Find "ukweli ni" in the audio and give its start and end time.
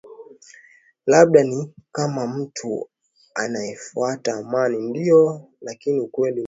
5.99-5.99